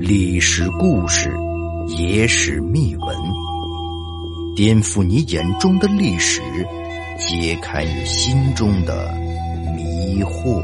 [0.00, 1.32] 历史故事，
[1.86, 3.16] 野史秘闻，
[4.56, 6.40] 颠覆你眼中的历史，
[7.16, 9.12] 揭开你心中的
[9.76, 10.60] 迷惑。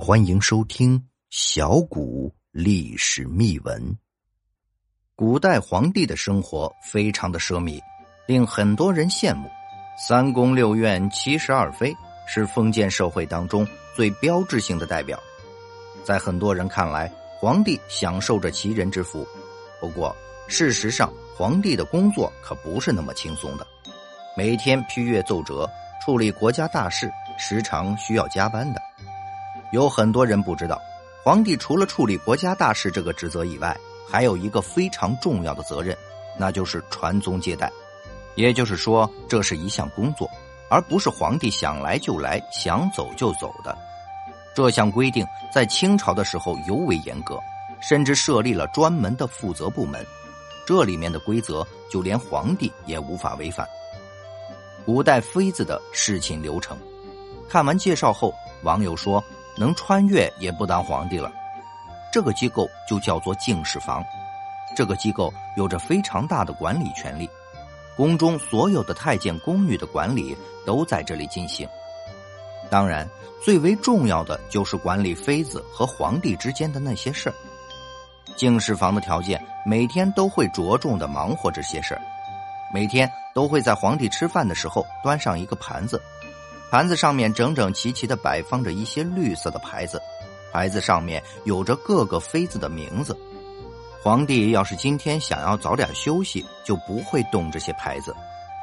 [0.00, 0.98] 欢迎收听
[1.30, 3.80] 《小古历史秘闻》。
[5.14, 7.80] 古代皇帝的生活非常的奢靡，
[8.26, 9.48] 令很多人羡慕。
[9.96, 11.94] 三宫六院七十二妃
[12.26, 13.64] 是封建社会当中
[13.94, 15.16] 最标志性的代表，
[16.04, 19.26] 在很多人看来，皇帝享受着奇人之福。
[19.80, 20.14] 不过，
[20.48, 23.66] 事实上，皇帝的工作可不是那么轻松的，
[24.36, 25.68] 每天批阅奏折，
[26.04, 28.80] 处理国家大事，时常需要加班的。
[29.72, 30.80] 有很多人不知道，
[31.24, 33.76] 皇帝除了处理国家大事这个职责以外，
[34.08, 35.96] 还有一个非常重要的责任，
[36.36, 37.70] 那就是传宗接代。
[38.34, 40.28] 也就是说，这是一项工作，
[40.68, 43.76] 而不是皇帝想来就来、想走就走的。
[44.54, 47.40] 这项规定在清朝的时候尤为严格，
[47.80, 50.04] 甚至设立了专门的负责部门。
[50.66, 53.66] 这里面的规则，就连皇帝也无法违反。
[54.84, 56.76] 古代妃子的侍寝流程，
[57.48, 58.32] 看完介绍后，
[58.62, 59.22] 网友说
[59.56, 61.32] ：“能穿越也不当皇帝了。”
[62.12, 64.04] 这个机构就叫做敬事房，
[64.76, 67.28] 这个机构有着非常大的管理权力。
[67.96, 71.68] 宫中所有的太监、宫女的管理都在这里进行。
[72.72, 73.06] 当然，
[73.44, 77.34] 最为重要的就是管理妃子和皇帝之间的那些事儿。
[78.34, 82.00] 敬事房的条件，每天都会着重的忙活这些事儿。
[82.72, 86.00] 每天都会在皇帝吃饭的时候端上一个盘子，
[86.70, 90.00] 盘子上面整整齐齐的摆放着一些绿色的牌子，
[90.50, 93.14] 牌子上面有着各个妃子的名字。
[94.02, 98.12] 皇帝要是今天想要早点休息，就不会动这些牌子；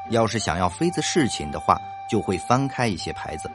[0.10, 1.80] 要是想要妃子侍寝的话，
[2.10, 3.48] 就会翻开一些牌子。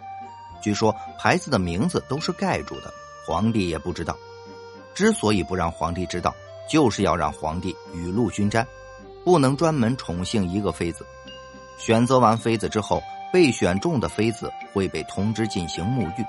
[0.65, 2.91] 据说牌子的名字都是盖住的，
[3.27, 4.17] 皇帝也不知道。
[4.95, 6.34] 之所以不让皇帝知道，
[6.67, 8.67] 就是要让皇帝雨露均沾，
[9.27, 11.05] 不能专门宠幸一个妃子。
[11.77, 16.24] 选择完妃子之后，被选中的妃子会被通知进行沐浴，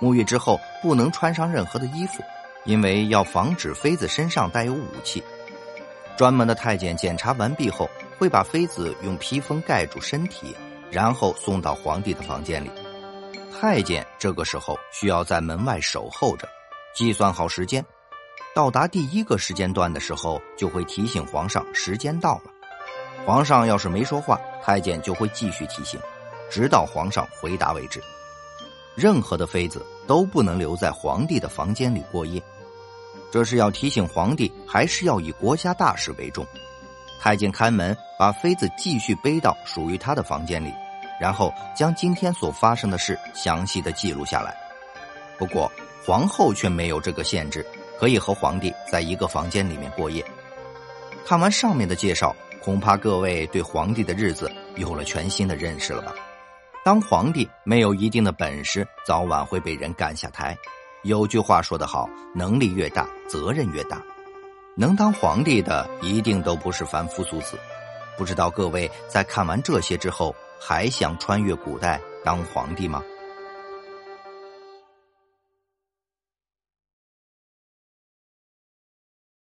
[0.00, 2.22] 沐浴之后不能穿上任何的衣服。
[2.66, 5.20] 因为要防止妃子身上带有武器，
[6.16, 10.54] 专门的太监检查完毕后，会把妃子用披风盖住身体，
[10.88, 12.70] 然后送到皇帝的房间里。
[13.58, 16.46] 太监这个时候需要在门外守候着，
[16.94, 17.82] 计算好时间，
[18.54, 22.42] 到达第一个时间段的时候，就会提醒皇上时间到了。
[23.24, 25.98] 皇上要是没说话，太监就会继续提醒，
[26.50, 27.98] 直到皇上回答为止。
[28.94, 32.42] 任何的妃子都不能留在皇帝的房间里过夜。
[33.32, 36.46] 这是要提醒皇帝，还是要以国家大事为重？
[37.18, 40.72] 太监开门，把妃子继续背到属于他的房间里，
[41.20, 44.56] 然后将今天所发生的事详细的记录下来。
[45.38, 45.70] 不过
[46.04, 47.66] 皇后却没有这个限制，
[47.98, 50.24] 可以和皇帝在一个房间里面过夜。
[51.26, 56.14] 看完上面的介绍，恐怕各位对皇帝的日子有了全新的认识了吧？
[56.84, 60.56] 当皇帝没有一定的本事，早晚会被人赶下台。
[61.02, 64.00] 有句话说得好，能力越大，责任越大。
[64.76, 67.58] 能当皇帝的一定都不是凡夫俗子。
[68.16, 73.02] 不知道各位在看完这些之后，还想穿越古代当皇帝吗？